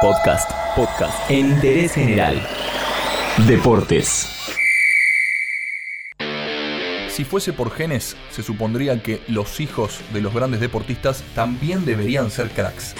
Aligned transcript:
Podcast, 0.00 0.50
podcast 0.74 1.30
en 1.30 1.50
interés 1.50 1.92
general. 1.92 2.40
Deportes. 3.46 4.56
Si 7.10 7.24
fuese 7.24 7.52
por 7.52 7.70
genes, 7.70 8.16
se 8.30 8.42
supondría 8.42 9.02
que 9.02 9.20
los 9.28 9.60
hijos 9.60 10.00
de 10.14 10.22
los 10.22 10.32
grandes 10.32 10.60
deportistas 10.60 11.22
también 11.34 11.84
deberían 11.84 12.30
ser 12.30 12.48
cracks. 12.48 12.94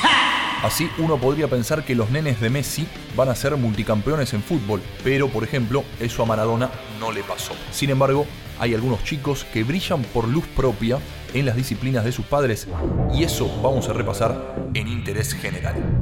Así 0.63 0.91
uno 0.99 1.17
podría 1.17 1.49
pensar 1.49 1.87
que 1.87 1.95
los 1.95 2.11
nenes 2.11 2.39
de 2.39 2.51
Messi 2.51 2.87
van 3.17 3.31
a 3.31 3.35
ser 3.35 3.57
multicampeones 3.57 4.35
en 4.35 4.43
fútbol, 4.43 4.83
pero 5.03 5.29
por 5.29 5.43
ejemplo, 5.43 5.85
eso 6.01 6.23
a 6.23 6.27
Maradona 6.27 6.71
no 6.99 7.13
le 7.13 7.23
pasó. 7.23 7.55
Sin 7.71 7.89
embargo, 7.89 8.27
hay 8.59 8.75
algunos 8.75 9.03
chicos 9.05 9.47
que 9.55 9.65
brillan 9.65 10.03
por 10.03 10.29
luz 10.29 10.45
propia 10.55 10.99
en 11.33 11.47
las 11.47 11.57
disciplinas 11.57 12.05
de 12.05 12.13
sus 12.13 12.27
padres 12.27 12.69
y 13.15 13.25
eso 13.25 13.51
vamos 13.63 13.89
a 13.89 13.95
repasar 13.95 14.55
en 14.75 14.87
interés 14.87 15.33
general. 15.33 16.00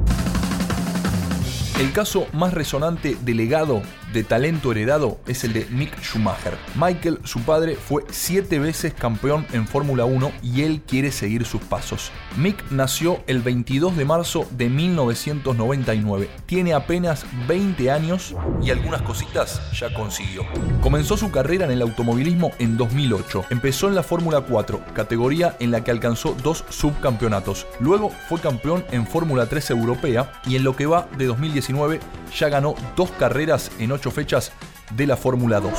El 1.79 1.93
caso 1.93 2.27
más 2.33 2.53
resonante 2.53 3.15
de 3.21 3.33
legado 3.33 3.81
de 4.13 4.23
talento 4.23 4.71
heredado 4.71 5.19
es 5.27 5.43
el 5.43 5.53
de 5.53 5.65
Mick 5.69 5.99
Schumacher. 6.01 6.57
Michael, 6.75 7.19
su 7.23 7.41
padre, 7.41 7.75
fue 7.75 8.03
siete 8.09 8.59
veces 8.59 8.93
campeón 8.93 9.45
en 9.53 9.67
Fórmula 9.67 10.05
1 10.05 10.31
y 10.41 10.63
él 10.63 10.81
quiere 10.87 11.11
seguir 11.11 11.45
sus 11.45 11.61
pasos. 11.61 12.11
Mick 12.37 12.71
nació 12.71 13.21
el 13.27 13.41
22 13.41 13.95
de 13.95 14.05
marzo 14.05 14.47
de 14.51 14.69
1999. 14.69 16.29
Tiene 16.45 16.73
apenas 16.73 17.25
20 17.47 17.91
años 17.91 18.35
y 18.61 18.71
algunas 18.71 19.01
cositas 19.01 19.61
ya 19.77 19.93
consiguió. 19.93 20.43
Comenzó 20.81 21.17
su 21.17 21.31
carrera 21.31 21.65
en 21.65 21.71
el 21.71 21.81
automovilismo 21.81 22.51
en 22.59 22.77
2008. 22.77 23.45
Empezó 23.49 23.87
en 23.87 23.95
la 23.95 24.03
Fórmula 24.03 24.41
4, 24.41 24.81
categoría 24.93 25.55
en 25.59 25.71
la 25.71 25.83
que 25.83 25.91
alcanzó 25.91 26.35
dos 26.43 26.65
subcampeonatos. 26.69 27.67
Luego 27.79 28.09
fue 28.27 28.39
campeón 28.39 28.83
en 28.91 29.05
Fórmula 29.05 29.47
3 29.47 29.71
europea 29.71 30.31
y 30.45 30.55
en 30.55 30.63
lo 30.63 30.75
que 30.75 30.85
va 30.85 31.07
de 31.17 31.25
2019 31.25 31.99
ya 32.37 32.49
ganó 32.49 32.75
dos 32.95 33.11
carreras 33.11 33.71
en 33.79 33.91
fechas 33.99 34.51
de 34.95 35.07
la 35.07 35.17
Fórmula 35.17 35.59
2. 35.59 35.71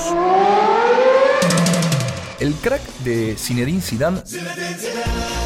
El 2.41 2.55
crack 2.55 2.83
de 3.05 3.37
Zinedine 3.37 3.83
Zidane 3.83 4.23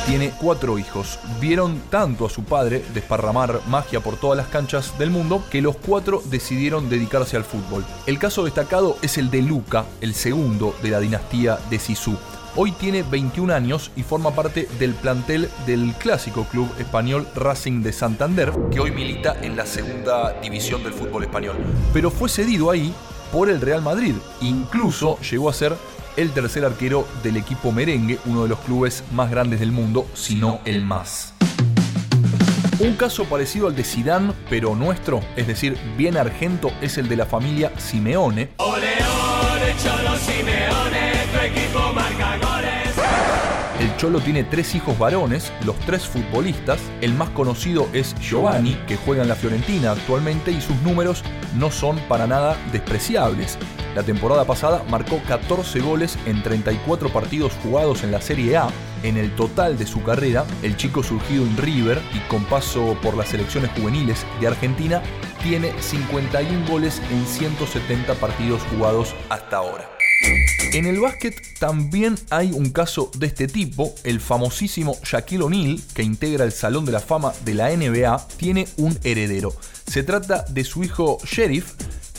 tiene 0.06 0.32
cuatro 0.40 0.78
hijos. 0.78 1.18
Vieron 1.40 1.80
tanto 1.90 2.26
a 2.26 2.30
su 2.30 2.44
padre 2.44 2.84
desparramar 2.92 3.60
magia 3.66 4.00
por 4.00 4.16
todas 4.16 4.36
las 4.36 4.48
canchas 4.48 4.96
del 4.98 5.10
mundo 5.10 5.42
que 5.50 5.62
los 5.62 5.76
cuatro 5.76 6.22
decidieron 6.26 6.88
dedicarse 6.88 7.36
al 7.36 7.44
fútbol. 7.44 7.84
El 8.06 8.18
caso 8.18 8.44
destacado 8.44 8.96
es 9.02 9.18
el 9.18 9.30
de 9.30 9.42
Luca, 9.42 9.86
el 10.00 10.14
segundo 10.14 10.76
de 10.82 10.90
la 10.90 11.00
dinastía 11.00 11.58
de 11.70 11.78
Sisu. 11.78 12.16
Hoy 12.56 12.70
tiene 12.70 13.02
21 13.02 13.52
años 13.52 13.90
y 13.96 14.04
forma 14.04 14.30
parte 14.30 14.68
del 14.78 14.94
plantel 14.94 15.50
del 15.66 15.92
clásico 15.94 16.44
club 16.44 16.70
español 16.78 17.26
Racing 17.34 17.82
de 17.82 17.92
Santander, 17.92 18.52
que 18.70 18.78
hoy 18.78 18.92
milita 18.92 19.36
en 19.42 19.56
la 19.56 19.66
segunda 19.66 20.38
división 20.40 20.84
del 20.84 20.92
fútbol 20.92 21.24
español. 21.24 21.56
Pero 21.92 22.12
fue 22.12 22.28
cedido 22.28 22.70
ahí 22.70 22.94
por 23.32 23.50
el 23.50 23.60
Real 23.60 23.82
Madrid. 23.82 24.14
Incluso 24.40 25.18
llegó 25.18 25.50
a 25.50 25.52
ser 25.52 25.74
el 26.16 26.30
tercer 26.30 26.64
arquero 26.64 27.08
del 27.24 27.38
equipo 27.38 27.72
merengue, 27.72 28.20
uno 28.24 28.44
de 28.44 28.50
los 28.50 28.60
clubes 28.60 29.02
más 29.10 29.32
grandes 29.32 29.58
del 29.58 29.72
mundo, 29.72 30.06
si 30.14 30.36
no 30.36 30.60
el 30.64 30.84
más. 30.84 31.34
Un 32.78 32.94
caso 32.94 33.24
parecido 33.24 33.66
al 33.66 33.74
de 33.74 33.82
Zidane, 33.82 34.32
pero 34.48 34.76
nuestro, 34.76 35.20
es 35.34 35.48
decir, 35.48 35.76
bien 35.96 36.16
argento, 36.16 36.70
es 36.80 36.98
el 36.98 37.08
de 37.08 37.16
la 37.16 37.26
familia 37.26 37.72
Simeone. 37.78 38.50
El 39.64 40.06
Cholo 44.04 44.20
tiene 44.20 44.44
tres 44.44 44.74
hijos 44.74 44.98
varones, 44.98 45.50
los 45.64 45.78
tres 45.78 46.06
futbolistas. 46.06 46.78
El 47.00 47.14
más 47.14 47.30
conocido 47.30 47.88
es 47.94 48.14
Giovanni, 48.16 48.74
que 48.86 48.98
juega 48.98 49.22
en 49.22 49.30
la 49.30 49.34
Fiorentina 49.34 49.92
actualmente 49.92 50.50
y 50.50 50.60
sus 50.60 50.76
números 50.82 51.24
no 51.56 51.70
son 51.70 51.98
para 52.00 52.26
nada 52.26 52.54
despreciables. 52.70 53.56
La 53.94 54.02
temporada 54.02 54.44
pasada 54.44 54.84
marcó 54.90 55.22
14 55.26 55.80
goles 55.80 56.18
en 56.26 56.42
34 56.42 57.08
partidos 57.14 57.54
jugados 57.62 58.04
en 58.04 58.12
la 58.12 58.20
Serie 58.20 58.58
A. 58.58 58.68
En 59.04 59.16
el 59.16 59.34
total 59.36 59.78
de 59.78 59.86
su 59.86 60.02
carrera, 60.02 60.44
el 60.62 60.76
chico 60.76 61.02
surgido 61.02 61.42
en 61.42 61.56
River 61.56 61.98
y 62.12 62.18
con 62.28 62.44
paso 62.44 62.98
por 63.00 63.16
las 63.16 63.28
selecciones 63.28 63.70
juveniles 63.70 64.26
de 64.38 64.48
Argentina, 64.48 65.00
tiene 65.42 65.72
51 65.80 66.68
goles 66.68 67.00
en 67.10 67.24
170 67.24 68.12
partidos 68.16 68.60
jugados 68.64 69.14
hasta 69.30 69.56
ahora. 69.56 69.88
En 70.72 70.86
el 70.86 70.98
básquet 70.98 71.40
también 71.60 72.16
hay 72.30 72.50
un 72.50 72.70
caso 72.70 73.10
de 73.16 73.28
este 73.28 73.46
tipo, 73.46 73.94
el 74.02 74.20
famosísimo 74.20 74.98
Shaquille 75.04 75.44
O'Neal, 75.44 75.80
que 75.94 76.02
integra 76.02 76.44
el 76.44 76.50
Salón 76.50 76.84
de 76.84 76.90
la 76.90 76.98
Fama 76.98 77.32
de 77.44 77.54
la 77.54 77.70
NBA, 77.70 78.26
tiene 78.36 78.66
un 78.76 78.98
heredero. 79.04 79.54
Se 79.86 80.02
trata 80.02 80.44
de 80.48 80.64
su 80.64 80.82
hijo 80.82 81.18
Sheriff, 81.24 81.74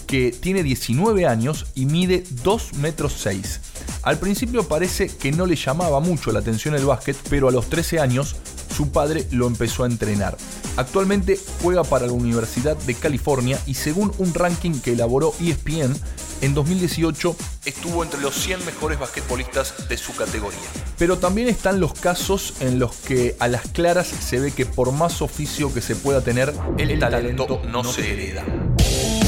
que 0.08 0.32
tiene 0.32 0.64
19 0.64 1.26
años 1.26 1.66
y 1.76 1.86
mide 1.86 2.24
2 2.44 2.76
metros 2.76 3.16
6. 3.22 3.60
Al 4.04 4.20
principio 4.20 4.66
parece 4.68 5.08
que 5.08 5.34
no 5.34 5.46
le 5.46 5.58
llamaba 5.58 6.00
mucho 6.00 6.32
la 6.32 6.40
atención 6.40 6.76
el 6.76 6.86
básquet, 6.86 7.18
pero 7.30 7.50
a 7.50 7.52
los 7.52 7.70
13 7.70 8.00
años 8.00 8.38
su 8.74 8.90
padre 8.92 9.28
lo 9.32 9.48
empezó 9.48 9.84
a 9.84 9.88
entrenar. 9.88 10.38
Actualmente 10.78 11.40
juega 11.62 11.84
para 11.84 12.06
la 12.08 12.14
Universidad 12.14 12.78
de 12.78 12.94
California 12.94 13.60
y 13.66 13.74
según 13.74 14.14
un 14.18 14.34
ranking 14.34 14.80
que 14.80 14.94
elaboró 14.94 15.34
ESPN, 15.42 15.94
en 16.42 16.54
2018 16.54 17.36
estuvo 17.66 18.04
entre 18.04 18.22
los 18.22 18.36
100 18.36 18.66
mejores 18.66 19.00
basquetbolistas 19.00 19.90
de 19.90 19.98
su 19.98 20.16
categoría. 20.16 20.60
Pero 20.98 21.18
también 21.18 21.48
están 21.48 21.80
los 21.80 21.94
casos 21.94 22.54
en 22.62 22.80
los 22.80 22.96
que 22.96 23.36
a 23.40 23.48
las 23.48 23.68
claras 23.68 24.08
se 24.08 24.40
ve 24.40 24.52
que 24.52 24.66
por 24.66 24.92
más 24.92 25.22
oficio 25.22 25.74
que 25.74 25.82
se 25.82 25.96
pueda 25.96 26.22
tener, 26.22 26.54
el, 26.78 27.00
talento, 27.00 27.62
no 27.68 27.84
se 27.84 28.14
hereda. 28.14 28.46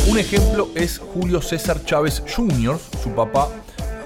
Un 0.08 0.18
ejemplo 0.18 0.70
es 0.76 1.00
Julio 1.00 1.42
César 1.42 1.84
Chávez 1.84 2.24
Jr., 2.34 2.80
su 3.04 3.10
papá 3.12 3.50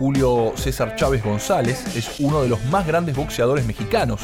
Julio 0.02 0.54
César 0.56 0.96
Chávez 0.96 1.24
González 1.24 1.86
es 1.96 2.20
uno 2.20 2.42
de 2.42 2.50
los 2.50 2.66
más 2.66 2.88
grandes 2.88 3.16
boxeadores 3.16 3.68
mexicanos. 3.68 4.22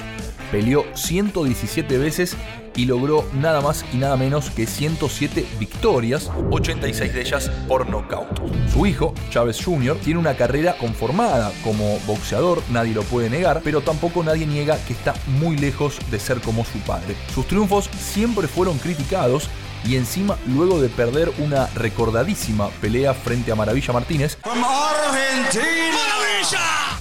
Peleó 0.52 0.86
117 0.96 1.98
veces 1.98 2.38
y 2.78 2.86
logró 2.86 3.26
nada 3.34 3.60
más 3.60 3.84
y 3.92 3.98
nada 3.98 4.16
menos 4.16 4.52
que 4.52 4.68
107 4.68 5.46
victorias, 5.60 6.30
86 6.52 7.14
de 7.14 7.22
ellas 7.22 7.52
por 7.68 7.90
nocaut. 7.90 8.40
Su 8.72 8.86
hijo, 8.86 9.14
Chávez 9.32 9.64
Jr., 9.64 9.98
tiene 9.98 10.20
una 10.20 10.36
carrera 10.36 10.78
conformada 10.78 11.52
como 11.64 12.00
boxeador, 12.06 12.62
nadie 12.70 12.94
lo 12.94 13.02
puede 13.04 13.30
negar, 13.30 13.62
pero 13.64 13.82
tampoco 13.82 14.24
nadie 14.24 14.46
niega 14.46 14.78
que 14.86 14.94
está 14.94 15.16
muy 15.40 15.58
lejos 15.58 15.98
de 16.12 16.20
ser 16.20 16.40
como 16.40 16.64
su 16.64 16.78
padre. 16.80 17.16
Sus 17.34 17.48
triunfos 17.48 17.90
siempre 18.00 18.48
fueron 18.48 18.78
criticados 18.78 19.50
y 19.84 19.96
encima 19.96 20.38
luego 20.48 20.80
de 20.80 20.90
perder 20.90 21.32
una 21.40 21.68
recordadísima 21.68 22.70
pelea 22.82 23.14
frente 23.14 23.52
a 23.52 23.56
Maravilla 23.56 23.94
Martínez, 23.94 24.38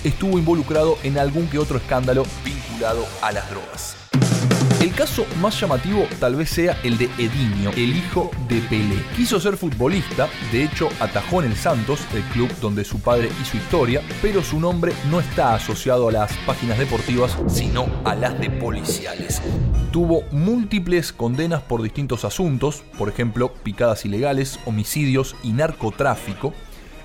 estuvo 0.05 0.39
involucrado 0.39 0.99
en 1.03 1.19
algún 1.19 1.49
que 1.49 1.59
otro 1.59 1.79
escándalo 1.79 2.25
a 3.23 3.33
las 3.33 3.49
drogas. 3.51 3.97
El 4.83 4.93
caso 4.93 5.25
más 5.41 5.59
llamativo 5.59 6.07
tal 6.21 6.37
vez 6.37 6.51
sea 6.51 6.79
el 6.85 6.99
de 6.99 7.07
Edinho, 7.17 7.71
el 7.71 7.97
hijo 7.97 8.31
de 8.49 8.61
Pelé. 8.61 9.03
Quiso 9.17 9.41
ser 9.41 9.57
futbolista, 9.57 10.29
de 10.53 10.65
hecho 10.65 10.91
atajó 11.01 11.43
en 11.43 11.51
el 11.51 11.57
Santos, 11.57 12.01
el 12.15 12.23
club 12.25 12.51
donde 12.61 12.85
su 12.85 13.01
padre 13.01 13.31
hizo 13.41 13.57
historia, 13.57 14.03
pero 14.21 14.43
su 14.43 14.61
nombre 14.61 14.93
no 15.11 15.21
está 15.21 15.55
asociado 15.55 16.09
a 16.09 16.13
las 16.13 16.33
páginas 16.45 16.79
deportivas, 16.79 17.37
sino 17.49 17.87
a 18.05 18.15
las 18.15 18.39
de 18.39 18.51
policiales. 18.51 19.41
Tuvo 19.91 20.25
múltiples 20.31 21.13
condenas 21.15 21.63
por 21.63 21.83
distintos 21.83 22.27
asuntos, 22.27 22.83
por 22.99 23.09
ejemplo, 23.09 23.55
picadas 23.55 24.05
ilegales, 24.05 24.61
homicidios 24.67 25.35
y 25.43 25.53
narcotráfico. 25.53 26.53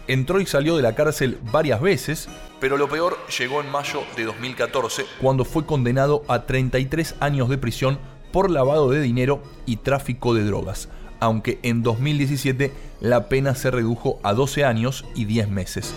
Entró 0.08 0.42
y 0.42 0.46
salió 0.46 0.76
de 0.76 0.82
la 0.82 0.96
cárcel 0.96 1.38
varias 1.52 1.82
veces, 1.82 2.28
pero 2.60 2.78
lo 2.78 2.90
peor 2.90 3.18
llegó 3.38 3.62
en 3.62 3.70
mayo 3.70 4.02
de 4.16 4.26
2014, 4.26 5.06
cuando 5.22 5.46
fue 5.46 5.66
condenado 5.66 6.24
a 6.28 6.46
33 6.46 7.16
años 7.20 7.50
de 7.50 7.58
prisión 7.58 8.00
por 8.32 8.50
lavado 8.50 8.90
de 8.90 9.02
dinero 9.02 9.42
y 9.66 9.78
tráfico 9.78 10.34
de 10.34 10.44
drogas, 10.44 10.90
aunque 11.20 11.60
en 11.64 11.84
2017 11.84 12.72
la 13.00 13.30
pena 13.30 13.56
se 13.56 13.72
redujo 13.72 14.20
a 14.24 14.34
12 14.34 14.66
años 14.66 15.06
y 15.16 15.26
10 15.26 15.50
meses. 15.50 15.94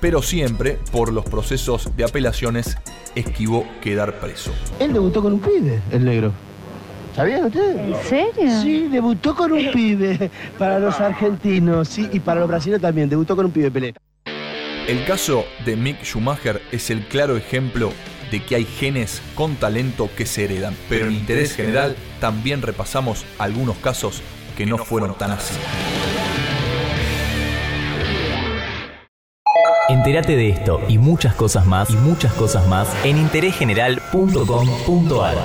Pero 0.00 0.22
siempre, 0.22 0.78
por 0.92 1.12
los 1.12 1.24
procesos 1.24 1.96
de 1.96 2.04
apelaciones, 2.04 2.76
esquivó 3.14 3.66
quedar 3.80 4.20
preso. 4.20 4.52
Él 4.78 4.92
debutó 4.92 5.22
con 5.22 5.34
un 5.34 5.40
pibe, 5.40 5.80
el 5.90 6.04
negro. 6.04 6.32
¿Sabían 7.14 7.44
ustedes? 7.44 7.76
¿En 7.76 7.94
serio? 8.04 8.62
Sí, 8.62 8.88
debutó 8.88 9.36
con 9.36 9.52
un 9.52 9.70
pibe 9.70 10.30
para 10.58 10.80
los 10.80 11.00
argentinos, 11.00 11.88
sí, 11.88 12.08
y 12.12 12.20
para 12.20 12.40
los 12.40 12.48
brasileños 12.48 12.82
también, 12.82 13.08
debutó 13.08 13.36
con 13.36 13.46
un 13.46 13.52
pibe 13.52 13.70
Pelé. 13.70 13.94
El 14.88 15.04
caso 15.06 15.44
de 15.64 15.76
Mick 15.76 16.02
Schumacher 16.02 16.60
es 16.72 16.90
el 16.90 17.06
claro 17.06 17.36
ejemplo 17.36 17.92
de 18.30 18.42
que 18.42 18.56
hay 18.56 18.64
genes 18.64 19.22
con 19.34 19.56
talento 19.56 20.08
que 20.16 20.24
se 20.26 20.44
heredan, 20.44 20.76
pero 20.88 21.06
en 21.06 21.12
interés 21.12 21.54
general 21.54 21.94
también 22.20 22.62
repasamos 22.62 23.24
algunos 23.38 23.76
casos 23.76 24.22
que 24.56 24.66
no 24.66 24.78
fueron 24.78 25.16
tan 25.16 25.30
así. 25.30 25.54
Entérate 29.88 30.36
de 30.36 30.48
esto 30.48 30.80
y 30.88 30.98
muchas 30.98 31.34
cosas 31.34 31.64
más 31.66 31.90
y 31.90 31.96
muchas 31.96 32.32
cosas 32.32 32.66
más 32.66 32.88
en 33.04 33.18
interésgeneral.com.ar. 33.18 35.36